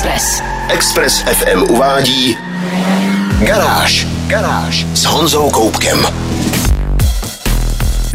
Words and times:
Express. 0.00 0.42
Express 0.68 1.20
FM 1.20 1.62
uvádí 1.62 2.38
Garáž. 3.40 4.06
Garáž 4.26 4.86
s 4.94 5.04
Honzou 5.04 5.50
Koupkem. 5.50 6.06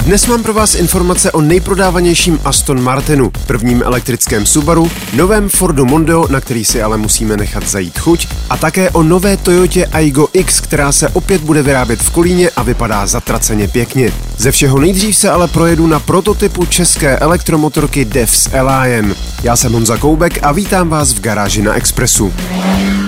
Dnes 0.05 0.27
mám 0.27 0.43
pro 0.43 0.53
vás 0.53 0.75
informace 0.75 1.31
o 1.31 1.41
nejprodávanějším 1.41 2.39
Aston 2.43 2.83
Martinu, 2.83 3.31
prvním 3.47 3.83
elektrickém 3.83 4.45
Subaru, 4.45 4.91
novém 5.13 5.49
Fordu 5.49 5.85
Mondeo, 5.85 6.27
na 6.27 6.41
který 6.41 6.65
si 6.65 6.81
ale 6.81 6.97
musíme 6.97 7.37
nechat 7.37 7.67
zajít 7.67 7.99
chuť, 7.99 8.27
a 8.49 8.57
také 8.57 8.89
o 8.89 9.03
nové 9.03 9.37
Toyotě 9.37 9.85
Aygo 9.85 10.27
X, 10.33 10.59
která 10.59 10.91
se 10.91 11.09
opět 11.09 11.41
bude 11.41 11.63
vyrábět 11.63 11.99
v 11.99 12.09
Kolíně 12.09 12.49
a 12.49 12.63
vypadá 12.63 13.07
zatraceně 13.07 13.67
pěkně. 13.67 14.13
Ze 14.37 14.51
všeho 14.51 14.79
nejdřív 14.79 15.15
se 15.17 15.29
ale 15.29 15.47
projedu 15.47 15.87
na 15.87 15.99
prototypu 15.99 16.65
české 16.65 17.17
elektromotorky 17.17 18.05
Devs 18.05 18.49
Lion. 18.53 19.15
Já 19.43 19.55
jsem 19.55 19.73
Honza 19.73 19.97
Koubek 19.97 20.39
a 20.43 20.51
vítám 20.51 20.89
vás 20.89 21.13
v 21.13 21.21
garáži 21.21 21.61
na 21.61 21.73
Expressu. 21.73 22.33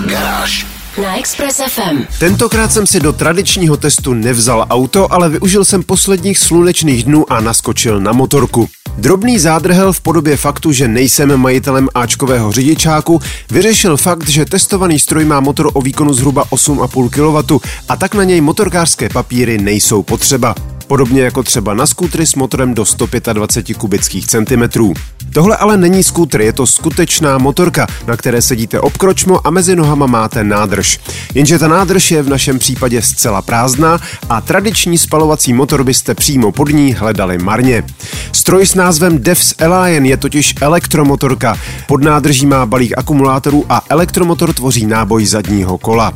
Garáž. 0.09 0.76
Na 1.03 1.17
Express 1.17 1.61
FM. 1.67 2.03
Tentokrát 2.19 2.71
jsem 2.71 2.87
si 2.87 2.99
do 2.99 3.13
tradičního 3.13 3.77
testu 3.77 4.13
nevzal 4.13 4.65
auto, 4.69 5.13
ale 5.13 5.29
využil 5.29 5.65
jsem 5.65 5.83
posledních 5.83 6.39
slunečných 6.39 7.03
dnů 7.03 7.31
a 7.33 7.41
naskočil 7.41 7.99
na 7.99 8.11
motorku. 8.11 8.69
Drobný 8.97 9.39
zádrhel 9.39 9.93
v 9.93 10.01
podobě 10.01 10.37
faktu, 10.37 10.71
že 10.71 10.87
nejsem 10.87 11.37
majitelem 11.37 11.89
Ačkového 11.95 12.51
řidičáku, 12.51 13.21
vyřešil 13.51 13.97
fakt, 13.97 14.29
že 14.29 14.45
testovaný 14.45 14.99
stroj 14.99 15.25
má 15.25 15.39
motor 15.39 15.71
o 15.73 15.81
výkonu 15.81 16.13
zhruba 16.13 16.45
8,5 16.45 17.09
kW 17.09 17.65
a 17.89 17.95
tak 17.95 18.15
na 18.15 18.23
něj 18.23 18.41
motorkářské 18.41 19.09
papíry 19.09 19.57
nejsou 19.57 20.03
potřeba. 20.03 20.55
Podobně 20.87 21.21
jako 21.21 21.43
třeba 21.43 21.73
na 21.73 21.85
skútry 21.85 22.27
s 22.27 22.35
motorem 22.35 22.73
do 22.73 22.85
125 22.85 23.77
kubických 23.77 24.27
centimetrů. 24.27 24.93
Tohle 25.33 25.57
ale 25.57 25.77
není 25.77 26.03
skútr, 26.03 26.41
je 26.41 26.53
to 26.53 26.67
skutečná 26.67 27.37
motorka, 27.37 27.87
na 28.07 28.17
které 28.17 28.41
sedíte 28.41 28.79
obkročmo 28.79 29.47
a 29.47 29.49
mezi 29.49 29.75
nohama 29.75 30.05
máte 30.05 30.43
nádrž. 30.43 30.99
Jenže 31.33 31.59
ta 31.59 31.67
nádrž 31.67 32.11
je 32.11 32.23
v 32.23 32.29
našem 32.29 32.59
případě 32.59 33.01
zcela 33.01 33.41
prázdná 33.41 33.99
a 34.29 34.41
tradiční 34.41 34.97
spalovací 34.97 35.53
motor 35.53 35.83
byste 35.83 36.15
přímo 36.15 36.51
pod 36.51 36.69
ní 36.69 36.93
hledali 36.93 37.37
marně. 37.37 37.83
Stroj 38.31 38.65
s 38.65 38.75
názvem 38.75 39.19
Devs 39.19 39.53
Lion 39.59 40.05
je 40.05 40.17
totiž 40.17 40.55
elektromotorka. 40.61 41.57
Pod 41.87 42.03
nádrží 42.03 42.45
má 42.45 42.65
balík 42.65 42.93
akumulátorů 42.97 43.65
a 43.69 43.81
elektromotor 43.89 44.53
tvoří 44.53 44.85
náboj 44.85 45.25
zadního 45.25 45.77
kola. 45.77 46.13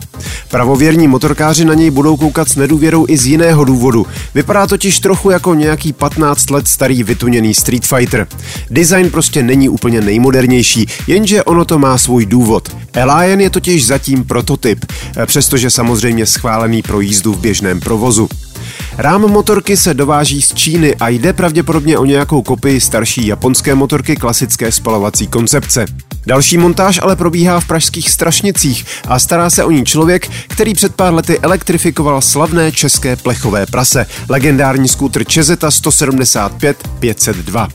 Pravověrní 0.50 1.08
motorkáři 1.08 1.66
na 1.66 1.74
něj 1.74 1.90
budou 1.90 2.18
koukat 2.18 2.50
s 2.50 2.56
nedůvěrou 2.56 3.06
i 3.10 3.18
z 3.18 3.26
jiného 3.26 3.64
důvodu. 3.64 4.08
Vypadá 4.36 4.61
totiž 4.68 5.00
trochu 5.00 5.30
jako 5.30 5.54
nějaký 5.54 5.94
15 5.94 6.50
let 6.50 6.68
starý 6.68 7.04
vytuněný 7.04 7.54
Street 7.54 7.86
Fighter. 7.86 8.28
Design 8.70 9.10
prostě 9.10 9.44
není 9.44 9.70
úplně 9.70 10.02
nejmodernější, 10.02 10.88
jenže 11.08 11.44
ono 11.44 11.66
to 11.66 11.80
má 11.80 11.98
svůj 11.98 12.26
důvod. 12.26 12.76
Lion 12.96 13.42
je 13.42 13.50
totiž 13.50 13.88
zatím 13.88 14.24
prototyp, 14.24 14.86
přestože 15.26 15.70
samozřejmě 15.70 16.26
schválený 16.26 16.82
pro 16.82 17.02
jízdu 17.02 17.34
v 17.34 17.40
běžném 17.40 17.80
provozu. 17.80 18.30
Rám 18.98 19.22
motorky 19.22 19.78
se 19.78 19.94
dováží 19.94 20.42
z 20.42 20.54
Číny 20.54 20.96
a 20.96 21.10
jde 21.10 21.34
pravděpodobně 21.34 21.98
o 21.98 22.06
nějakou 22.06 22.42
kopii 22.42 22.82
starší 22.82 23.28
japonské 23.28 23.76
motorky 23.76 24.16
klasické 24.16 24.72
spalovací 24.72 25.28
koncepce. 25.28 25.86
Další 26.26 26.58
montáž 26.58 27.00
ale 27.04 27.16
probíhá 27.16 27.60
v 27.60 27.68
pražských 27.68 28.10
Strašnicích 28.10 28.86
a 29.08 29.20
stará 29.20 29.50
se 29.50 29.64
o 29.64 29.72
ní 29.72 29.86
člověk, 29.86 30.30
který 30.48 30.74
před 30.74 30.96
pár 30.96 31.14
lety 31.14 31.40
elektrifikoval 31.40 32.22
slavné 32.22 32.72
české 32.72 33.16
plechové 33.16 33.66
prase, 33.66 34.06
legendární 34.30 34.88
skútr 34.88 35.24
Čezeta 35.24 35.72
175 35.72 36.88
502. 37.00 37.68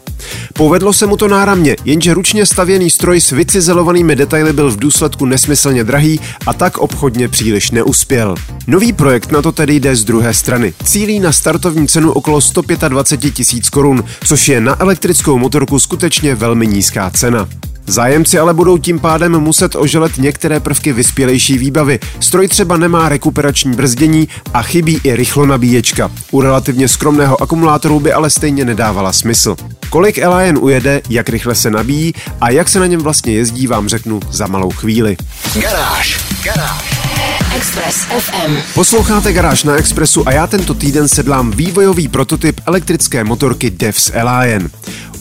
Povedlo 0.52 0.92
se 0.92 1.06
mu 1.06 1.16
to 1.16 1.28
náramně, 1.28 1.76
jenže 1.84 2.14
ručně 2.14 2.46
stavěný 2.46 2.90
stroj 2.90 3.20
s 3.20 3.30
vycizelovanými 3.30 4.16
detaily 4.16 4.52
byl 4.52 4.70
v 4.70 4.76
důsledku 4.76 5.26
nesmyslně 5.26 5.84
drahý 5.84 6.20
a 6.46 6.54
tak 6.54 6.78
obchodně 6.78 7.28
příliš 7.28 7.70
neuspěl. 7.70 8.34
Nový 8.66 8.92
projekt 8.92 9.32
na 9.32 9.42
to 9.42 9.52
tedy 9.52 9.74
jde 9.74 9.96
z 9.96 10.04
druhé 10.04 10.34
strany. 10.34 10.74
Cílí 10.84 11.20
na 11.20 11.32
startovní 11.32 11.88
cenu 11.88 12.12
okolo 12.12 12.40
125 12.40 13.34
tisíc 13.34 13.68
korun, 13.68 14.04
což 14.24 14.48
je 14.48 14.60
na 14.60 14.80
elektrickou 14.80 15.38
motorku 15.38 15.78
skutečně 15.78 16.34
velmi 16.34 16.66
nízká 16.66 17.10
cena. 17.10 17.48
Zájemci 17.86 18.38
ale 18.38 18.54
budou 18.54 18.78
tím 18.78 18.98
pádem 18.98 19.32
muset 19.32 19.76
oželet 19.76 20.18
některé 20.18 20.60
prvky 20.60 20.92
vyspělejší 20.92 21.58
výbavy. 21.58 21.98
Stroj 22.20 22.48
třeba 22.48 22.76
nemá 22.76 23.08
rekuperační 23.08 23.72
brzdění 23.72 24.28
a 24.54 24.62
chybí 24.62 25.00
i 25.04 25.16
rychlonabíječka. 25.16 26.10
U 26.30 26.40
relativně 26.40 26.88
skromného 26.88 27.42
akumulátoru 27.42 28.00
by 28.00 28.12
ale 28.12 28.30
stejně 28.30 28.64
nedávala 28.64 29.12
smysl. 29.12 29.56
Kolik 29.90 30.18
Elion 30.18 30.58
ujede, 30.60 31.00
jak 31.10 31.28
rychle 31.28 31.54
se 31.54 31.70
nabíjí 31.70 32.12
a 32.40 32.50
jak 32.50 32.68
se 32.68 32.80
na 32.80 32.86
něm 32.86 33.00
vlastně 33.00 33.32
jezdí, 33.32 33.66
vám 33.66 33.88
řeknu 33.88 34.20
za 34.30 34.46
malou 34.46 34.70
chvíli. 34.70 35.16
Garáž. 35.54 36.20
Garáž. 36.44 36.96
Express 37.56 37.96
FM. 37.96 38.56
Posloucháte 38.74 39.32
Garáž 39.32 39.64
na 39.64 39.76
Expressu 39.76 40.28
a 40.28 40.32
já 40.32 40.46
tento 40.46 40.74
týden 40.74 41.08
sedlám 41.08 41.50
vývojový 41.50 42.08
prototyp 42.08 42.60
elektrické 42.66 43.24
motorky 43.24 43.70
Devs 43.70 44.10
Lion. 44.14 44.68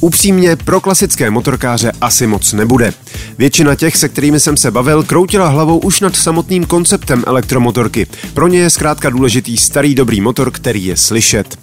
Upřímně, 0.06 0.56
pro 0.56 0.82
klasické 0.82 1.30
motorkáře 1.32 1.92
asi 2.02 2.28
moc 2.28 2.54
nebude. 2.54 2.94
Většina 3.38 3.76
těch, 3.76 3.98
se 3.98 4.10
kterými 4.10 4.40
jsem 4.40 4.58
se 4.58 4.72
bavil, 4.72 5.04
kroutila 5.04 5.48
hlavou 5.48 5.78
už 5.78 6.00
nad 6.02 6.16
samotným 6.16 6.66
konceptem 6.66 7.24
elektromotorky. 7.28 8.08
Pro 8.34 8.48
ně 8.48 8.60
je 8.60 8.70
zkrátka 8.70 9.10
důležitý 9.10 9.58
starý 9.58 9.96
dobrý 9.96 10.22
motor, 10.22 10.52
který 10.52 10.86
je 10.86 10.98
slyšet. 10.98 11.58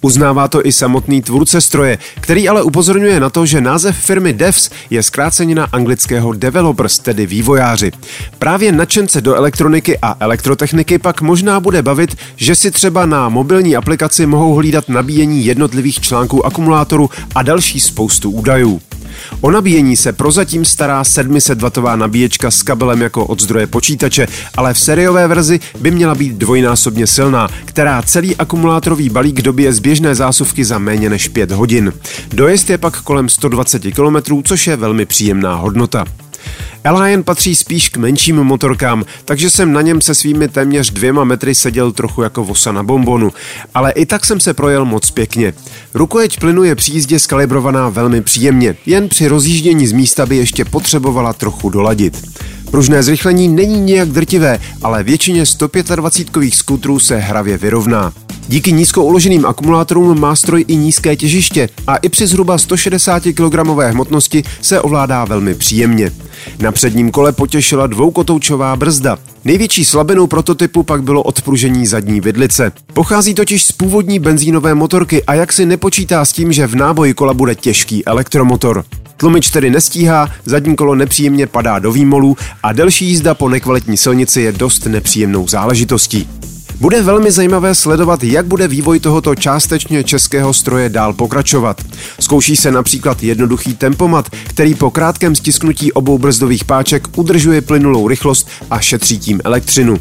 Uznává 0.00 0.48
to 0.48 0.66
i 0.66 0.72
samotný 0.72 1.22
tvůrce 1.22 1.60
stroje, 1.60 1.98
který 2.20 2.48
ale 2.48 2.62
upozorňuje 2.62 3.20
na 3.20 3.30
to, 3.30 3.46
že 3.46 3.60
název 3.60 3.96
firmy 3.96 4.32
Devs 4.32 4.70
je 4.90 5.02
zkrácenina 5.02 5.68
anglického 5.72 6.32
developers, 6.32 6.98
tedy 6.98 7.26
vývojáři. 7.26 7.92
Právě 8.38 8.72
nadšence 8.72 9.20
do 9.20 9.34
elektroniky 9.34 9.98
a 10.02 10.16
elektrotechniky 10.20 10.98
pak 10.98 11.20
možná 11.20 11.60
bude 11.60 11.82
bavit, 11.82 12.16
že 12.36 12.56
si 12.56 12.70
třeba 12.70 13.06
na 13.06 13.28
mobilní 13.28 13.76
aplikaci 13.76 14.26
mohou 14.26 14.54
hlídat 14.54 14.88
nabíjení 14.88 15.46
jednotlivých 15.46 16.00
článků 16.00 16.46
akumulátoru 16.46 17.10
a 17.34 17.42
další 17.42 17.85
spoustu 17.86 18.30
údajů. 18.30 18.80
O 19.40 19.50
nabíjení 19.50 19.96
se 19.96 20.12
prozatím 20.12 20.64
stará 20.64 21.02
700W 21.02 21.96
nabíječka 21.96 22.50
s 22.50 22.62
kabelem 22.62 23.02
jako 23.02 23.24
od 23.26 23.42
zdroje 23.42 23.66
počítače, 23.66 24.26
ale 24.56 24.74
v 24.74 24.80
seriové 24.80 25.28
verzi 25.28 25.60
by 25.80 25.90
měla 25.90 26.14
být 26.14 26.32
dvojnásobně 26.32 27.06
silná, 27.06 27.48
která 27.64 28.02
celý 28.02 28.36
akumulátorový 28.36 29.08
balík 29.08 29.42
dobije 29.42 29.72
z 29.72 29.78
běžné 29.78 30.14
zásuvky 30.14 30.64
za 30.64 30.78
méně 30.78 31.10
než 31.10 31.28
5 31.28 31.50
hodin. 31.50 31.92
Dojezd 32.32 32.70
je 32.70 32.78
pak 32.78 33.02
kolem 33.02 33.28
120 33.28 33.82
km, 33.82 34.42
což 34.44 34.66
je 34.66 34.76
velmi 34.76 35.06
příjemná 35.06 35.54
hodnota. 35.54 36.04
Lion 36.90 37.22
patří 37.22 37.54
spíš 37.54 37.88
k 37.88 37.96
menším 37.96 38.36
motorkám, 38.36 39.04
takže 39.24 39.50
jsem 39.50 39.72
na 39.72 39.82
něm 39.82 40.00
se 40.00 40.14
svými 40.14 40.48
téměř 40.48 40.90
dvěma 40.90 41.24
metry 41.24 41.54
seděl 41.54 41.92
trochu 41.92 42.22
jako 42.22 42.44
vosa 42.44 42.72
na 42.72 42.82
bombonu, 42.82 43.32
ale 43.74 43.92
i 43.92 44.06
tak 44.06 44.24
jsem 44.24 44.40
se 44.40 44.54
projel 44.54 44.84
moc 44.84 45.10
pěkně. 45.10 45.54
Rukojeť 45.94 46.40
plynu 46.40 46.64
je 46.64 46.74
při 46.74 46.92
jízdě 46.92 47.18
skalibrovaná 47.18 47.88
velmi 47.88 48.22
příjemně, 48.22 48.76
jen 48.86 49.08
při 49.08 49.28
rozjíždění 49.28 49.86
z 49.86 49.92
místa 49.92 50.26
by 50.26 50.36
ještě 50.36 50.64
potřebovala 50.64 51.32
trochu 51.32 51.70
doladit. 51.70 52.28
Pružné 52.70 53.02
zrychlení 53.02 53.48
není 53.48 53.80
nijak 53.80 54.08
drtivé, 54.08 54.58
ale 54.82 55.02
většině 55.02 55.42
125kových 55.42 56.54
skutrů 56.54 56.98
se 56.98 57.16
hravě 57.16 57.58
vyrovná. 57.58 58.12
Díky 58.48 58.72
nízko 58.72 59.04
uloženým 59.04 59.46
akumulátorům 59.46 60.20
má 60.20 60.36
stroj 60.36 60.64
i 60.68 60.76
nízké 60.76 61.16
těžiště 61.16 61.68
a 61.86 61.96
i 61.96 62.08
při 62.08 62.26
zhruba 62.26 62.58
160 62.58 63.22
kg 63.22 63.54
hmotnosti 63.90 64.44
se 64.60 64.80
ovládá 64.80 65.24
velmi 65.24 65.54
příjemně. 65.54 66.10
Na 66.58 66.72
předním 66.76 67.10
kole 67.10 67.32
potěšila 67.32 67.86
dvoukotoučová 67.86 68.76
brzda. 68.76 69.18
Největší 69.44 69.84
slabinou 69.84 70.26
prototypu 70.26 70.82
pak 70.82 71.02
bylo 71.02 71.22
odpružení 71.22 71.86
zadní 71.86 72.20
vidlice. 72.20 72.72
Pochází 72.92 73.34
totiž 73.34 73.64
z 73.64 73.72
původní 73.72 74.18
benzínové 74.18 74.74
motorky 74.74 75.24
a 75.24 75.34
jak 75.34 75.52
si 75.52 75.66
nepočítá 75.66 76.24
s 76.24 76.32
tím, 76.32 76.52
že 76.52 76.66
v 76.66 76.74
náboji 76.74 77.14
kola 77.14 77.34
bude 77.34 77.54
těžký 77.54 78.06
elektromotor. 78.06 78.84
Tlumič 79.16 79.50
tedy 79.50 79.70
nestíhá, 79.70 80.30
zadní 80.44 80.76
kolo 80.76 80.94
nepříjemně 80.94 81.46
padá 81.46 81.78
do 81.78 81.92
výmolů 81.92 82.36
a 82.62 82.72
delší 82.72 83.06
jízda 83.06 83.34
po 83.34 83.48
nekvalitní 83.48 83.96
silnici 83.96 84.40
je 84.40 84.52
dost 84.52 84.86
nepříjemnou 84.86 85.48
záležitostí. 85.48 86.28
Bude 86.80 87.02
velmi 87.02 87.30
zajímavé 87.30 87.74
sledovat, 87.74 88.24
jak 88.24 88.46
bude 88.46 88.68
vývoj 88.68 89.00
tohoto 89.00 89.34
částečně 89.34 90.04
českého 90.04 90.54
stroje 90.54 90.88
dál 90.88 91.12
pokračovat. 91.12 91.82
Zkouší 92.20 92.56
se 92.56 92.70
například 92.70 93.22
jednoduchý 93.22 93.74
tempomat, 93.74 94.30
který 94.48 94.74
po 94.74 94.90
krátkém 94.90 95.34
stisknutí 95.34 95.92
obou 95.92 96.18
brzdových 96.18 96.64
páček 96.64 97.08
udržuje 97.16 97.60
plynulou 97.60 98.08
rychlost 98.08 98.48
a 98.70 98.80
šetří 98.80 99.18
tím 99.18 99.40
elektřinu. 99.44 99.96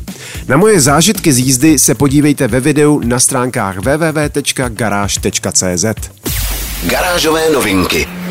Na 0.48 0.58
moje 0.58 0.82
zážitky 0.82 1.34
z 1.34 1.40
jízdy 1.40 1.80
se 1.80 1.96
podívejte 1.96 2.48
ve 2.48 2.60
videu 2.60 3.02
na 3.04 3.20
stránkách 3.20 3.78
www.garage.cz. 3.78 5.06
Garážové 6.88 7.50
novinky. 7.50 8.25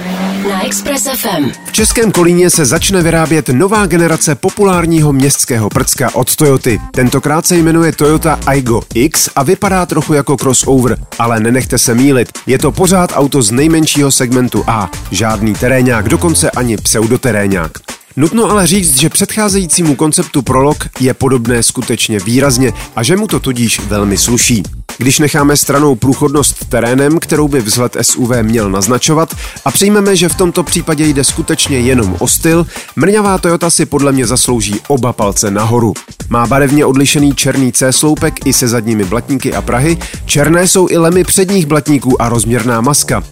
Na 0.49 0.67
Express 0.67 1.05
FM. 1.05 1.51
V 1.67 1.73
Českém 1.73 2.13
Kolíně 2.13 2.51
se 2.51 2.65
začne 2.65 3.03
vyrábět 3.03 3.49
nová 3.49 3.87
generace 3.87 4.35
populárního 4.35 5.13
městského 5.13 5.71
prcka 5.71 6.15
od 6.15 6.37
Toyoty. 6.37 6.81
Tentokrát 6.91 7.47
se 7.47 7.57
jmenuje 7.57 7.93
Toyota 7.93 8.39
Aygo 8.47 8.83
X 8.95 9.31
a 9.37 9.43
vypadá 9.43 9.87
trochu 9.87 10.13
jako 10.13 10.37
crossover, 10.37 10.99
ale 11.19 11.41
nenechte 11.41 11.79
se 11.79 11.95
mílit, 11.95 12.29
je 12.47 12.59
to 12.59 12.73
pořád 12.73 13.13
auto 13.15 13.43
z 13.43 13.51
nejmenšího 13.51 14.11
segmentu 14.11 14.65
A, 14.67 14.91
žádný 15.11 15.55
terénák, 15.55 16.09
dokonce 16.09 16.51
ani 16.51 16.77
pseudoterénák. 16.77 17.73
Nutno 18.17 18.51
ale 18.51 18.67
říct, 18.67 18.97
že 18.97 19.09
předcházejícímu 19.09 19.95
konceptu 19.95 20.43
Prolog 20.43 20.89
je 21.01 21.15
podobné 21.15 21.63
skutečně 21.63 22.19
výrazně 22.19 22.73
a 22.97 23.03
že 23.03 23.17
mu 23.17 23.27
to 23.27 23.41
tudíž 23.41 23.81
velmi 23.81 24.19
sluší. 24.19 24.63
Když 24.99 25.19
necháme 25.19 25.57
stranou 25.57 25.95
průchodnost 25.95 26.65
terénem, 26.69 27.19
kterou 27.19 27.49
by 27.49 27.61
vzhled 27.61 27.97
SUV 28.03 28.31
měl 28.43 28.71
naznačovat 28.71 29.35
a 29.65 29.71
přijmeme, 29.71 30.17
že 30.17 30.29
v 30.29 30.35
tomto 30.35 30.63
případě 30.63 31.07
jde 31.07 31.25
skutečně 31.25 31.81
jenom 31.81 32.17
o 32.19 32.29
styl, 32.29 32.67
mrňavá 32.97 33.39
Toyota 33.39 33.71
si 33.71 33.87
podle 33.87 34.13
mě 34.13 34.27
zaslouží 34.27 34.81
oba 34.89 35.13
palce 35.13 35.51
nahoru. 35.51 35.95
Má 36.29 36.47
barevně 36.47 36.87
odlišený 36.87 37.35
černý 37.35 37.73
C-sloupek 37.73 38.47
i 38.47 38.53
se 38.53 38.69
zadními 38.69 39.05
blatníky 39.05 39.55
a 39.55 39.63
prahy, 39.63 39.99
černé 40.27 40.69
jsou 40.69 40.89
i 40.91 40.97
lemy 40.99 41.25
předních 41.25 41.67
blatníků 41.67 42.23
a 42.23 42.29
rozměrná 42.29 42.81
maska. 42.81 43.23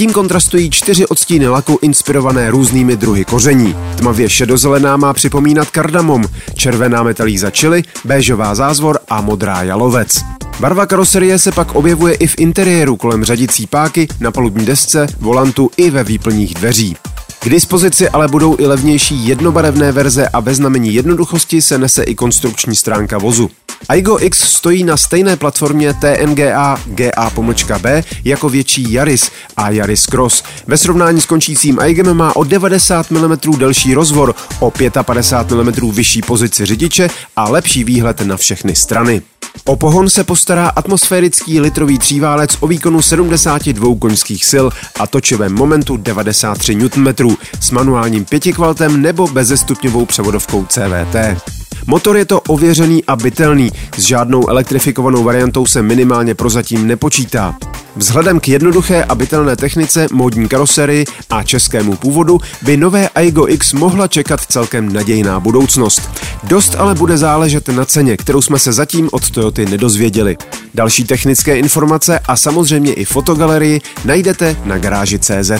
Tím 0.00 0.12
kontrastují 0.12 0.70
čtyři 0.70 1.06
odstíny 1.06 1.48
laku 1.48 1.78
inspirované 1.82 2.50
různými 2.50 2.96
druhy 2.96 3.24
koření. 3.24 3.76
Tmavě 3.98 4.28
šedozelená 4.28 4.96
má 4.96 5.12
připomínat 5.12 5.70
kardamom, 5.70 6.24
červená 6.54 7.02
metalíza 7.02 7.50
čili, 7.50 7.82
béžová 8.04 8.54
zázvor 8.54 8.98
a 9.08 9.20
modrá 9.20 9.62
jalovec. 9.62 10.20
Barva 10.60 10.86
karoserie 10.86 11.38
se 11.38 11.52
pak 11.52 11.74
objevuje 11.74 12.14
i 12.14 12.26
v 12.26 12.38
interiéru 12.38 12.96
kolem 12.96 13.24
řadicí 13.24 13.66
páky, 13.66 14.08
na 14.20 14.30
palubní 14.30 14.66
desce, 14.66 15.06
volantu 15.18 15.70
i 15.76 15.90
ve 15.90 16.04
výplních 16.04 16.54
dveří. 16.54 16.96
K 17.42 17.48
dispozici 17.48 18.08
ale 18.08 18.28
budou 18.28 18.56
i 18.58 18.66
levnější 18.66 19.26
jednobarevné 19.26 19.92
verze 19.92 20.28
a 20.28 20.40
ve 20.40 20.54
znamení 20.54 20.94
jednoduchosti 20.94 21.62
se 21.62 21.78
nese 21.78 22.02
i 22.02 22.14
konstrukční 22.14 22.76
stránka 22.76 23.18
vozu. 23.18 23.50
Aigo 23.88 24.18
X 24.20 24.38
stojí 24.38 24.84
na 24.84 24.96
stejné 24.96 25.36
platformě 25.36 25.94
TNGA 25.94 26.78
GA-B 26.86 28.04
jako 28.24 28.48
větší 28.48 28.92
Yaris 28.92 29.30
a 29.56 29.70
Yaris 29.70 30.06
Cross. 30.06 30.42
Ve 30.66 30.78
srovnání 30.78 31.20
s 31.20 31.26
končícím 31.26 31.80
Aigem 31.80 32.14
má 32.14 32.36
o 32.36 32.44
90 32.44 33.10
mm 33.10 33.38
delší 33.58 33.94
rozvor, 33.94 34.34
o 34.60 34.72
55 35.02 35.64
mm 35.64 35.90
vyšší 35.90 36.22
pozici 36.22 36.66
řidiče 36.66 37.10
a 37.36 37.48
lepší 37.48 37.84
výhled 37.84 38.20
na 38.20 38.36
všechny 38.36 38.76
strany. 38.76 39.22
O 39.66 39.76
pohon 39.76 40.10
se 40.10 40.24
postará 40.24 40.68
atmosférický 40.68 41.60
litrový 41.60 41.98
tříválec 41.98 42.56
o 42.60 42.66
výkonu 42.66 43.02
72 43.02 43.96
koňských 43.98 44.44
sil 44.52 44.66
a 45.00 45.06
točivém 45.06 45.54
momentu 45.54 45.96
93 45.96 46.74
Nm 46.74 47.36
s 47.60 47.70
manuálním 47.70 48.24
pětikvaltem 48.24 49.02
nebo 49.02 49.26
bezestupňovou 49.26 50.06
převodovkou 50.06 50.66
CVT. 50.66 51.16
Motor 51.86 52.16
je 52.16 52.24
to 52.24 52.40
ověřený 52.40 53.04
a 53.04 53.16
bytelný, 53.16 53.70
s 53.96 54.02
žádnou 54.02 54.48
elektrifikovanou 54.48 55.24
variantou 55.24 55.66
se 55.66 55.82
minimálně 55.82 56.34
prozatím 56.34 56.86
nepočítá. 56.86 57.56
Vzhledem 57.96 58.40
k 58.40 58.48
jednoduché 58.48 59.04
a 59.04 59.14
bytelné 59.14 59.56
technice, 59.56 60.06
módní 60.12 60.48
karoserii 60.48 61.04
a 61.30 61.42
českému 61.42 61.96
původu 61.96 62.40
by 62.62 62.76
nové 62.76 63.08
Aigo 63.08 63.48
X 63.48 63.72
mohla 63.72 64.08
čekat 64.08 64.40
celkem 64.40 64.92
nadějná 64.92 65.40
budoucnost. 65.40 66.10
Dost 66.42 66.74
ale 66.78 66.94
bude 66.94 67.18
záležet 67.18 67.68
na 67.68 67.84
ceně, 67.84 68.16
kterou 68.16 68.42
jsme 68.42 68.58
se 68.58 68.72
zatím 68.72 69.08
od 69.12 69.30
Toyoty 69.30 69.66
nedozvěděli. 69.66 70.36
Další 70.74 71.04
technické 71.04 71.58
informace 71.58 72.18
a 72.18 72.36
samozřejmě 72.36 72.92
i 72.92 73.04
fotogalerii 73.04 73.80
najdete 74.04 74.56
na 74.64 74.78
garáži 74.78 75.18
CZ. 75.18 75.50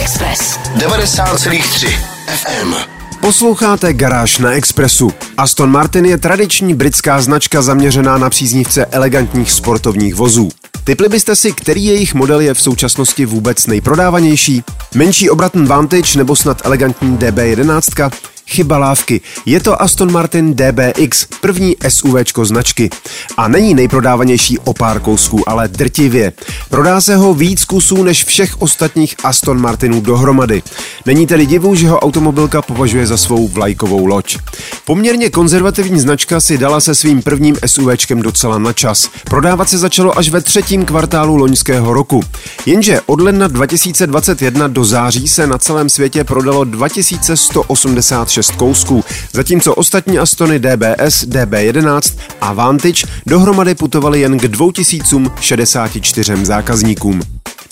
Express 0.00 0.58
90,3 0.76 1.88
FM. 2.26 2.74
Posloucháte 3.20 3.92
Garáž 3.92 4.38
na 4.38 4.52
Expressu. 4.52 5.10
Aston 5.36 5.70
Martin 5.70 6.04
je 6.04 6.18
tradiční 6.18 6.74
britská 6.74 7.20
značka 7.22 7.62
zaměřená 7.62 8.18
na 8.18 8.30
příznivce 8.30 8.86
elegantních 8.86 9.52
sportovních 9.52 10.14
vozů. 10.14 10.48
Typli 10.84 11.08
byste 11.08 11.36
si, 11.36 11.52
který 11.52 11.84
jejich 11.84 12.14
model 12.14 12.40
je 12.40 12.54
v 12.54 12.60
současnosti 12.60 13.26
vůbec 13.26 13.66
nejprodávanější? 13.66 14.62
Menší 14.94 15.30
obratný 15.30 15.66
Vantage 15.66 16.18
nebo 16.18 16.36
snad 16.36 16.62
elegantní 16.64 17.18
DB11? 17.18 18.10
Chyba 18.50 18.78
lávky. 18.78 19.20
Je 19.46 19.60
to 19.60 19.82
Aston 19.82 20.12
Martin 20.12 20.54
DBX, 20.54 21.26
první 21.40 21.76
SUVčko 21.88 22.44
značky. 22.44 22.90
A 23.36 23.48
není 23.48 23.74
nejprodávanější 23.74 24.58
o 24.58 24.74
pár 24.74 25.00
kousků, 25.00 25.48
ale 25.48 25.68
drtivě. 25.68 26.32
Prodá 26.70 27.00
se 27.00 27.16
ho 27.16 27.34
víc 27.34 27.64
kusů 27.64 28.02
než 28.02 28.24
všech 28.24 28.62
ostatních 28.62 29.16
Aston 29.24 29.60
Martinů 29.60 30.00
dohromady. 30.00 30.62
Není 31.06 31.26
tedy 31.26 31.46
divu, 31.46 31.74
že 31.74 31.88
ho 31.88 32.00
automobilka 32.00 32.62
považuje 32.62 33.06
za 33.06 33.16
svou 33.16 33.48
vlajkovou 33.48 34.06
loď. 34.06 34.38
Poměrně 34.84 35.30
konzervativní 35.30 36.00
značka 36.00 36.40
si 36.40 36.58
dala 36.58 36.80
se 36.80 36.94
svým 36.94 37.22
prvním 37.22 37.56
SUVčkem 37.66 38.22
docela 38.22 38.58
na 38.58 38.72
čas. 38.72 39.08
Prodávat 39.24 39.68
se 39.68 39.78
začalo 39.78 40.18
až 40.18 40.28
ve 40.28 40.40
třetím 40.40 40.84
kvartálu 40.84 41.36
loňského 41.36 41.94
roku. 41.94 42.22
Jenže 42.66 43.00
od 43.06 43.20
ledna 43.20 43.48
2021 43.48 44.68
do 44.68 44.84
září 44.84 45.28
se 45.28 45.46
na 45.46 45.58
celém 45.58 45.88
světě 45.88 46.24
prodalo 46.24 46.64
2186 46.64 48.39
6 48.42 48.50
kousků, 48.50 49.04
zatímco 49.32 49.74
ostatní 49.74 50.18
Astony 50.18 50.58
DBS, 50.58 51.26
DB11 51.26 52.18
a 52.40 52.52
Vantage 52.52 53.06
dohromady 53.26 53.74
putovaly 53.74 54.20
jen 54.20 54.38
k 54.38 54.48
2064 54.48 56.44
zákazníkům. 56.44 57.20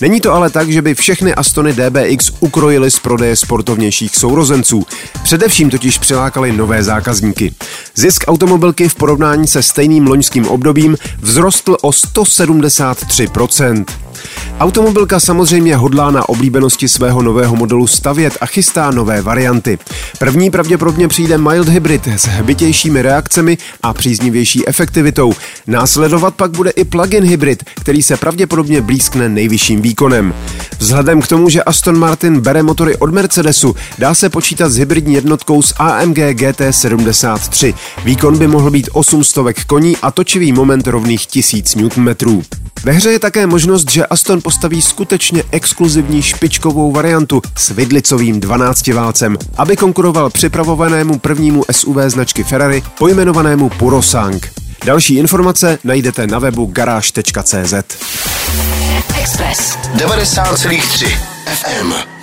Není 0.00 0.20
to 0.20 0.32
ale 0.32 0.50
tak, 0.50 0.70
že 0.70 0.82
by 0.82 0.94
všechny 0.94 1.35
Astony 1.35 1.73
DBX 1.73 2.31
ukrojily 2.41 2.91
z 2.91 2.99
prodeje 2.99 3.37
sportovnějších 3.37 4.17
sourozenců. 4.17 4.87
Především 5.23 5.70
totiž 5.70 5.99
přilákali 5.99 6.53
nové 6.53 6.82
zákazníky. 6.82 7.55
Zisk 7.94 8.25
automobilky 8.26 8.88
v 8.88 8.94
porovnání 8.94 9.47
se 9.47 9.62
stejným 9.62 10.06
loňským 10.06 10.47
obdobím 10.49 10.97
vzrostl 11.23 11.76
o 11.82 11.91
173%. 11.91 13.85
Automobilka 14.61 15.21
samozřejmě 15.21 15.77
hodlá 15.77 16.11
na 16.11 16.29
oblíbenosti 16.29 16.89
svého 16.89 17.23
nového 17.23 17.57
modelu 17.57 17.87
stavět 17.87 18.39
a 18.41 18.47
chystá 18.47 18.91
nové 18.91 19.23
varianty. 19.23 19.79
První 20.19 20.51
pravděpodobně 20.51 21.09
přijde 21.09 21.39
mild 21.39 21.69
hybrid 21.69 22.07
s 22.07 22.27
hbitějšími 22.27 23.03
reakcemi 23.03 23.59
a 23.83 23.95
příznivější 23.95 24.69
efektivitou. 24.69 25.33
Následovat 25.67 26.35
pak 26.35 26.51
bude 26.51 26.71
i 26.71 26.85
plug-in 26.85 27.25
hybrid, 27.25 27.65
který 27.81 28.03
se 28.03 28.17
pravděpodobně 28.17 28.81
blízkne 28.81 29.29
nejvyšším 29.29 29.83
výkonem. 29.83 30.35
Vzhledem 30.79 31.23
k 31.23 31.29
tomu, 31.29 31.49
že 31.49 31.63
Aston 31.63 31.99
Martin 31.99 32.41
bere 32.41 32.63
motory 32.63 32.97
od 32.97 33.13
Mercedesu, 33.13 33.77
dá 33.99 34.15
se 34.15 34.29
počítat 34.29 34.69
s 34.69 34.77
hybridní 34.77 35.15
jednotkou 35.15 35.63
z 35.63 35.75
AMG 35.77 36.19
GT73. 36.19 37.75
Výkon 38.05 38.39
by 38.39 38.47
mohl 38.47 38.71
být 38.71 38.89
800 38.93 39.65
koní 39.67 39.97
a 40.03 40.11
točivý 40.11 40.53
moment 40.53 40.87
rovných 40.87 41.27
1000 41.27 41.75
Nm. 41.75 42.09
Ve 42.85 42.93
hře 42.93 43.11
je 43.11 43.19
také 43.19 43.47
možnost, 43.47 43.91
že 43.91 44.07
Aston 44.07 44.41
postaví 44.49 44.83
skutečně 44.83 45.43
exkluzivní 45.50 46.23
špičkovou 46.23 46.93
variantu 46.93 47.43
s 47.56 47.71
vidlicovým 47.71 48.41
12 48.41 48.87
válcem, 48.87 49.37
aby 49.56 49.77
konkuroval 49.77 50.31
připravovanému 50.31 51.19
prvnímu 51.19 51.64
SUV 51.71 51.97
značky 52.07 52.45
Ferrari 52.45 52.83
pojmenovanému 52.99 53.69
Purosang. 53.69 54.52
Další 54.85 55.14
informace 55.14 55.78
najdete 55.85 56.26
na 56.26 56.38
webu 56.38 56.67
garáž.cz. 56.67 57.75
Express 59.21 59.78
90,3 59.97 61.07
FM. 61.47 62.18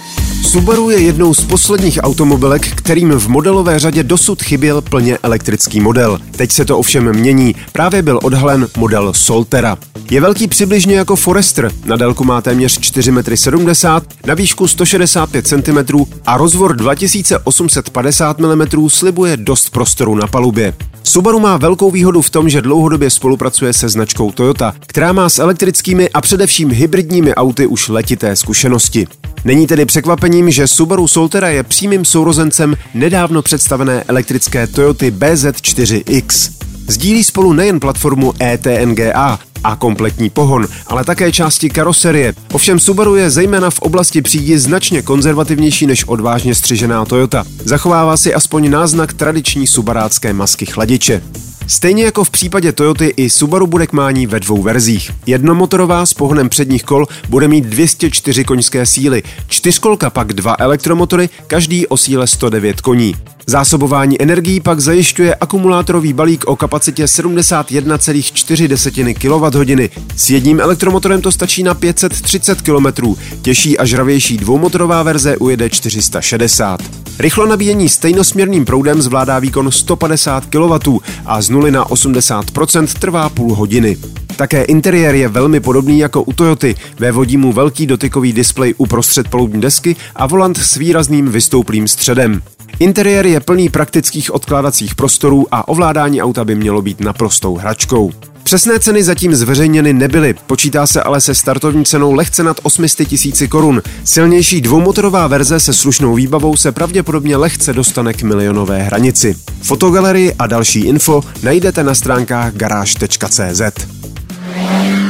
Subaru 0.56 0.90
je 0.90 1.00
jednou 1.00 1.34
z 1.34 1.46
posledních 1.46 2.00
automobilek, 2.02 2.68
kterým 2.76 3.12
v 3.12 3.28
modelové 3.28 3.80
řadě 3.80 4.04
dosud 4.04 4.44
chyběl 4.44 4.82
plně 4.82 5.18
elektrický 5.24 5.80
model. 5.80 6.20
Teď 6.32 6.52
se 6.52 6.66
to 6.66 6.80
ovšem 6.80 7.14
mění. 7.14 7.56
Právě 7.72 8.02
byl 8.02 8.20
odhalen 8.24 8.68
model 8.78 9.14
Soltera. 9.14 9.78
Je 10.12 10.22
velký 10.22 10.48
přibližně 10.48 10.96
jako 10.96 11.16
Forester, 11.16 11.72
na 11.86 11.96
délku 11.96 12.24
má 12.24 12.42
téměř 12.42 12.80
4,70 12.80 13.98
m, 13.98 14.02
na 14.26 14.34
výšku 14.34 14.68
165 14.68 15.48
cm 15.48 16.06
a 16.26 16.38
rozvor 16.38 16.76
2850 16.76 18.40
mm 18.40 18.90
slibuje 18.90 19.38
dost 19.38 19.70
prostoru 19.70 20.16
na 20.16 20.28
palubě. 20.28 20.74
Subaru 21.04 21.40
má 21.40 21.58
velkou 21.58 21.92
výhodu 21.92 22.22
v 22.22 22.30
tom, 22.30 22.50
že 22.50 22.62
dlouhodobě 22.62 23.10
spolupracuje 23.10 23.74
se 23.74 23.90
značkou 23.90 24.32
Toyota, 24.32 24.74
která 24.80 25.14
má 25.14 25.30
s 25.30 25.40
elektrickými 25.40 26.10
a 26.10 26.22
především 26.22 26.72
hybridními 26.72 27.36
auty 27.36 27.68
už 27.68 27.90
letité 27.90 28.36
zkušenosti. 28.36 29.08
Není 29.46 29.68
tedy 29.68 29.86
překvapením, 30.16 30.52
že 30.52 30.68
Subaru 30.68 31.08
Solterra 31.08 31.50
je 31.50 31.64
přímým 31.64 32.06
sourozencem 32.06 32.76
nedávno 32.94 33.42
představené 33.42 34.04
elektrické 34.08 34.68
Toyoty 34.68 35.12
BZ4X. 35.12 36.52
Sdílí 36.88 37.24
spolu 37.24 37.54
nejen 37.54 37.80
platformu 37.80 38.34
ETNGA, 38.42 39.40
a 39.64 39.76
kompletní 39.76 40.30
pohon, 40.30 40.68
ale 40.88 41.04
také 41.04 41.32
části 41.32 41.70
karoserie. 41.70 42.34
Ovšem 42.54 42.80
Subaru 42.80 43.16
je 43.16 43.30
zejména 43.30 43.70
v 43.70 43.80
oblasti 43.80 44.22
přídi 44.22 44.60
značně 44.60 45.02
konzervativnější 45.02 45.88
než 45.88 46.04
odvážně 46.04 46.56
střižená 46.56 47.06
Toyota. 47.06 47.44
Zachovává 47.64 48.18
si 48.18 48.34
aspoň 48.34 48.70
náznak 48.70 49.14
tradiční 49.14 49.68
subarácké 49.68 50.34
masky 50.34 50.66
chladiče. 50.66 51.22
Stejně 51.68 52.04
jako 52.04 52.24
v 52.24 52.30
případě 52.30 52.72
Toyoty 52.72 53.14
i 53.18 53.30
Subaru 53.30 53.68
bude 53.68 53.88
k 53.88 53.94
mání 53.94 54.28
ve 54.28 54.40
dvou 54.40 54.62
verzích. 54.62 55.12
Jednomotorová 55.26 56.06
s 56.06 56.14
pohonem 56.14 56.50
předních 56.50 56.84
kol 56.84 57.08
bude 57.30 57.48
mít 57.48 57.66
204 57.66 58.44
koňské 58.44 58.86
síly, 58.86 59.24
čtyřkolka 59.48 60.10
pak 60.10 60.34
dva 60.34 60.56
elektromotory, 60.60 61.30
každý 61.48 61.88
o 61.88 61.98
síle 61.98 62.28
109 62.28 62.82
koní. 62.82 63.16
Zásobování 63.48 64.22
energií 64.22 64.60
pak 64.60 64.80
zajišťuje 64.80 65.36
akumulátorový 65.36 66.14
balík 66.14 66.44
o 66.48 66.56
kapacitě 66.56 67.06
71,4 67.06 69.14
kWh. 69.14 69.90
S 70.16 70.30
jedním 70.30 70.60
elektromotorem 70.60 71.22
to 71.22 71.32
stačí 71.32 71.64
na 71.64 71.74
530 71.74 72.62
km, 72.62 73.16
těžší 73.42 73.78
a 73.78 73.86
žravější 73.86 74.38
dvoumotorová 74.38 75.04
verze 75.04 75.38
ujede 75.38 75.70
460. 75.70 76.82
Rychlo 77.20 77.48
nabíjení 77.48 77.90
stejnosměrným 77.90 78.66
proudem 78.66 79.02
zvládá 79.02 79.40
výkon 79.40 79.72
150 79.72 80.46
kW 80.46 80.98
a 81.26 81.42
z 81.42 81.50
0 81.56 81.72
na 81.72 81.86
80% 81.86 83.00
trvá 83.00 83.30
půl 83.30 83.56
hodiny. 83.56 83.98
Také 84.36 84.64
interiér 84.64 85.16
je 85.16 85.28
velmi 85.28 85.60
podobný 85.60 86.00
jako 86.00 86.24
u 86.24 86.34
Toyoty. 86.34 86.76
Vévodí 87.00 87.38
mu 87.38 87.54
velký 87.54 87.88
dotykový 87.88 88.34
displej 88.34 88.74
uprostřed 88.78 89.28
palubní 89.28 89.62
desky 89.62 89.96
a 90.16 90.28
volant 90.28 90.58
s 90.58 90.76
výrazným 90.76 91.30
vystouplým 91.30 91.88
středem. 91.88 92.42
Interiér 92.80 93.26
je 93.26 93.40
plný 93.40 93.70
praktických 93.70 94.34
odkládacích 94.34 94.96
prostorů 94.96 95.48
a 95.52 95.68
ovládání 95.68 96.22
auta 96.22 96.46
by 96.46 96.56
mělo 96.56 96.82
být 96.82 97.00
naprostou 97.00 97.56
hračkou. 97.56 98.12
Přesné 98.46 98.80
ceny 98.80 99.04
zatím 99.04 99.36
zveřejněny 99.36 99.94
nebyly, 99.94 100.36
počítá 100.48 100.88
se 100.88 101.04
ale 101.04 101.22
se 101.22 101.36
startovní 101.36 101.86
cenou 101.86 102.14
lehce 102.14 102.44
nad 102.44 102.58
800 102.64 103.08
tisíci 103.08 103.48
korun. 103.48 103.82
Silnější 104.04 104.62
dvoumotorová 104.62 105.28
verze 105.28 105.60
se 105.60 105.74
slušnou 105.74 106.16
výbavou 106.16 106.58
se 106.58 106.72
pravděpodobně 106.72 107.38
lehce 107.38 107.74
dostane 107.74 108.14
k 108.14 108.22
milionové 108.24 108.84
hranici. 108.84 109.36
Fotogalerii 109.62 110.34
a 110.40 110.48
další 110.48 110.80
info 110.80 111.24
najdete 111.44 111.84
na 111.84 111.96
stránkách 111.96 112.54
garáž.cz. 112.54 113.62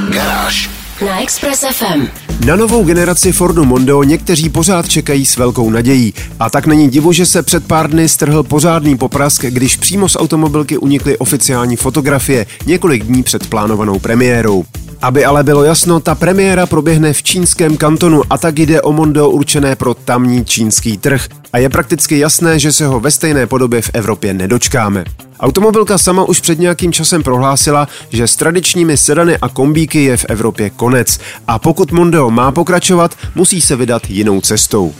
Garáž. 0.09 0.74
Na 1.01 1.21
Express 1.21 1.65
FM. 1.71 2.07
Na 2.45 2.55
novou 2.55 2.83
generaci 2.83 3.31
Fordu 3.31 3.65
Mondeo 3.65 4.03
někteří 4.03 4.49
pořád 4.49 4.89
čekají 4.89 5.25
s 5.25 5.37
velkou 5.37 5.69
nadějí. 5.69 6.13
A 6.39 6.49
tak 6.49 6.65
není 6.65 6.89
divu, 6.89 7.11
že 7.11 7.25
se 7.25 7.43
před 7.43 7.67
pár 7.67 7.89
dny 7.89 8.09
strhl 8.09 8.43
pořádný 8.43 8.97
poprask, 8.97 9.45
když 9.45 9.75
přímo 9.75 10.09
z 10.09 10.15
automobilky 10.15 10.77
unikly 10.77 11.17
oficiální 11.17 11.75
fotografie 11.75 12.45
několik 12.65 13.03
dní 13.03 13.23
před 13.23 13.47
plánovanou 13.47 13.99
premiérou. 13.99 14.63
Aby 15.01 15.25
ale 15.25 15.43
bylo 15.43 15.63
jasno, 15.63 15.99
ta 15.99 16.15
premiéra 16.15 16.65
proběhne 16.65 17.13
v 17.13 17.23
čínském 17.23 17.77
kantonu 17.77 18.21
a 18.29 18.37
tak 18.37 18.59
jde 18.59 18.81
o 18.81 18.93
Mondeo 18.93 19.29
určené 19.29 19.75
pro 19.75 19.93
tamní 19.93 20.45
čínský 20.45 20.97
trh. 20.97 21.27
A 21.55 21.57
je 21.57 21.69
prakticky 21.69 22.19
jasné, 22.19 22.59
že 22.59 22.71
se 22.71 22.85
ho 22.85 22.99
ve 22.99 23.11
stejné 23.11 23.47
podobě 23.47 23.81
v 23.81 23.89
Evropě 23.93 24.33
nedočkáme. 24.33 25.03
Automobilka 25.39 25.97
sama 25.97 26.23
už 26.23 26.39
před 26.39 26.59
nějakým 26.59 26.93
časem 26.93 27.23
prohlásila, 27.23 27.87
že 28.09 28.27
s 28.27 28.35
tradičními 28.35 28.97
sedany 28.97 29.37
a 29.37 29.49
kombíky 29.49 30.03
je 30.03 30.17
v 30.17 30.25
Evropě 30.29 30.69
konec 30.69 31.19
a 31.47 31.59
pokud 31.59 31.91
Mondeo 31.91 32.29
má 32.31 32.51
pokračovat, 32.51 33.15
musí 33.35 33.61
se 33.61 33.75
vydat 33.75 34.09
jinou 34.09 34.41
cestou. 34.41 34.93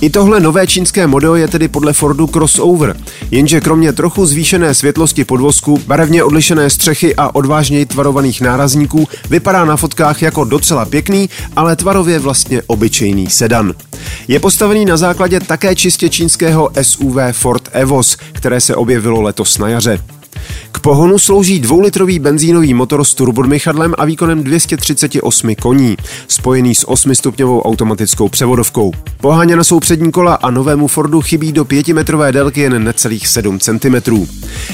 I 0.00 0.10
tohle 0.10 0.40
nové 0.40 0.66
čínské 0.66 1.06
model 1.06 1.34
je 1.34 1.48
tedy 1.48 1.68
podle 1.68 1.92
Fordu 1.92 2.26
crossover, 2.26 2.96
jenže 3.30 3.60
kromě 3.60 3.92
trochu 3.92 4.26
zvýšené 4.26 4.74
světlosti 4.74 5.24
podvozku, 5.24 5.80
barevně 5.86 6.24
odlišené 6.24 6.70
střechy 6.70 7.16
a 7.16 7.34
odvážněji 7.34 7.86
tvarovaných 7.86 8.40
nárazníků 8.40 9.08
vypadá 9.30 9.64
na 9.64 9.76
fotkách 9.76 10.22
jako 10.22 10.44
docela 10.44 10.84
pěkný, 10.84 11.30
ale 11.56 11.76
tvarově 11.76 12.18
vlastně 12.18 12.62
obyčejný 12.66 13.30
sedan. 13.30 13.74
Je 14.28 14.40
postavený 14.40 14.84
na 14.84 14.96
základě 14.96 15.40
také 15.40 15.76
čistě 15.76 16.08
čínského 16.08 16.70
SUV 16.82 17.16
Ford 17.32 17.68
Evos, 17.72 18.16
které 18.32 18.60
se 18.60 18.74
objevilo 18.74 19.22
letos 19.22 19.58
na 19.58 19.68
jaře. 19.68 20.00
Pohonu 20.84 21.18
slouží 21.18 21.60
dvoulitrový 21.60 22.18
benzínový 22.18 22.74
motor 22.74 23.04
s 23.04 23.14
turbodmychadlem 23.14 23.94
a 23.98 24.04
výkonem 24.04 24.44
238 24.44 25.54
koní, 25.54 25.96
spojený 26.28 26.74
s 26.74 26.86
8-stupňovou 26.86 27.62
automatickou 27.62 28.28
převodovkou. 28.28 28.92
Poháněna 29.20 29.64
jsou 29.64 29.80
přední 29.80 30.12
kola 30.12 30.34
a 30.34 30.50
novému 30.50 30.86
Fordu 30.86 31.20
chybí 31.20 31.52
do 31.52 31.64
5-metrové 31.64 32.32
délky 32.32 32.60
jen 32.60 32.84
necelých 32.84 33.28
7 33.28 33.58
cm. 33.58 34.26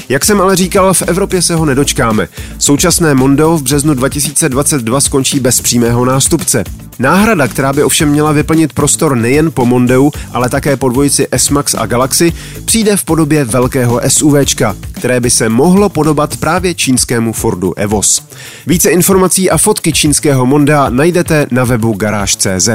Jak 0.09 0.25
jsem 0.25 0.41
ale 0.41 0.55
říkal, 0.55 0.93
v 0.93 1.01
Evropě 1.01 1.41
se 1.41 1.55
ho 1.55 1.65
nedočkáme. 1.65 2.27
Současné 2.59 3.15
Mondeo 3.15 3.57
v 3.57 3.63
březnu 3.63 3.93
2022 3.93 5.01
skončí 5.01 5.39
bez 5.39 5.61
přímého 5.61 6.05
nástupce. 6.05 6.63
Náhrada, 6.99 7.47
která 7.47 7.73
by 7.73 7.83
ovšem 7.83 8.09
měla 8.09 8.31
vyplnit 8.31 8.73
prostor 8.73 9.15
nejen 9.15 9.51
po 9.51 9.65
Mondeu, 9.65 10.11
ale 10.31 10.49
také 10.49 10.77
po 10.77 10.89
dvojici 10.89 11.27
S-Max 11.31 11.75
a 11.77 11.85
Galaxy, 11.85 12.33
přijde 12.65 12.97
v 12.97 13.03
podobě 13.03 13.45
velkého 13.45 14.01
SUVčka, 14.07 14.75
které 14.91 15.19
by 15.19 15.29
se 15.29 15.49
mohlo 15.49 15.89
podobat 16.01 16.37
právě 16.37 16.73
čínskému 16.73 17.33
Fordu 17.33 17.73
Evos. 17.77 18.23
Více 18.67 18.89
informací 18.89 19.49
a 19.49 19.57
fotky 19.57 19.93
čínského 19.93 20.45
Monda 20.45 20.89
najdete 20.89 21.47
na 21.51 21.63
webu 21.63 21.93
garáž.cz. 21.93 22.69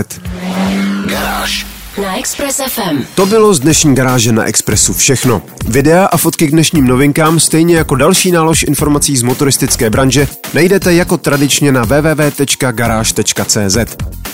Garáž. 1.06 1.66
Na 2.02 2.18
Express 2.18 2.60
FM. 2.68 3.04
To 3.14 3.26
bylo 3.26 3.54
z 3.54 3.60
dnešní 3.60 3.94
garáže 3.94 4.32
na 4.32 4.44
Expressu 4.44 4.92
všechno. 4.92 5.42
Videa 5.68 6.04
a 6.04 6.16
fotky 6.16 6.46
k 6.46 6.50
dnešním 6.50 6.86
novinkám, 6.86 7.40
stejně 7.40 7.76
jako 7.76 7.96
další 7.96 8.30
nálož 8.30 8.62
informací 8.62 9.16
z 9.16 9.22
motoristické 9.22 9.90
branže, 9.90 10.28
najdete 10.54 10.94
jako 10.94 11.16
tradičně 11.16 11.72
na 11.72 11.84
www.garage.cz. 11.84 12.96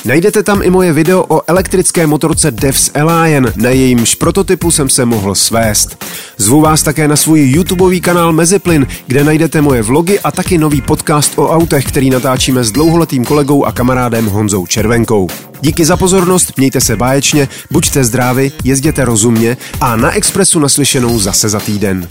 Najdete 0.05 0.43
tam 0.43 0.63
i 0.63 0.71
moje 0.71 0.93
video 0.93 1.25
o 1.29 1.43
elektrické 1.47 2.07
motorce 2.07 2.51
Devs 2.51 2.91
Elion, 2.95 3.53
na 3.57 3.71
jejímž 3.71 4.15
prototypu 4.15 4.71
jsem 4.71 4.89
se 4.89 5.05
mohl 5.05 5.35
svést. 5.35 6.05
Zvu 6.37 6.61
vás 6.61 6.83
také 6.83 7.09
na 7.09 7.17
svůj 7.17 7.51
YouTubeový 7.51 8.01
kanál 8.01 8.33
Meziplyn, 8.33 8.87
kde 9.07 9.25
najdete 9.25 9.61
moje 9.61 9.83
vlogy 9.83 10.21
a 10.21 10.31
taky 10.31 10.59
nový 10.59 10.81
podcast 10.81 11.33
o 11.37 11.51
autech, 11.51 11.85
který 11.85 12.11
natáčíme 12.11 12.65
s 12.65 12.73
dlouholetým 12.73 13.25
kolegou 13.25 13.65
a 13.65 13.73
kamarádem 13.73 14.27
Honzou 14.27 14.67
Červenkou. 14.67 15.29
Díky 15.61 15.85
za 15.85 15.97
pozornost, 15.97 16.53
mějte 16.57 16.81
se 16.81 16.97
báječně, 16.97 17.49
buďte 17.71 18.05
zdraví, 18.05 18.53
jezděte 18.65 19.05
rozumně 19.05 19.57
a 19.81 19.97
na 19.97 20.13
Expressu 20.13 20.59
naslyšenou 20.59 21.19
zase 21.19 21.49
za 21.49 21.61
týden. 21.61 22.07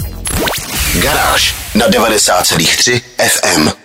Garáž 1.01 1.55
na 1.75 1.87
90,3 1.87 3.01
FM. 3.27 3.80